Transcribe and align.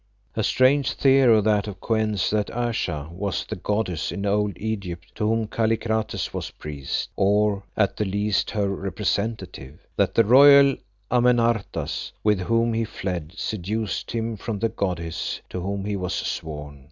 A 0.35 0.43
strange 0.43 0.93
theory 0.93 1.41
that 1.41 1.67
of 1.67 1.79
Kou 1.79 1.93
en's, 1.93 2.31
that 2.31 2.49
Ayesha 2.57 3.09
was 3.11 3.45
the 3.45 3.55
goddess 3.55 4.11
in 4.11 4.25
old 4.25 4.57
Egypt 4.57 5.13
to 5.13 5.27
whom 5.27 5.45
Kallikrates 5.47 6.33
was 6.33 6.49
priest, 6.49 7.11
or 7.15 7.61
at 7.77 7.97
the 7.97 8.05
least 8.05 8.49
her 8.49 8.67
representative. 8.67 9.85
That 9.97 10.15
the 10.15 10.25
royal 10.25 10.75
Amenartas, 11.11 12.13
with 12.23 12.39
whom 12.39 12.73
he 12.73 12.83
fled, 12.83 13.33
seduced 13.35 14.09
him 14.09 14.37
from 14.37 14.57
the 14.57 14.69
goddess 14.69 15.39
to 15.51 15.61
whom 15.61 15.85
he 15.85 15.95
was 15.95 16.15
sworn. 16.15 16.79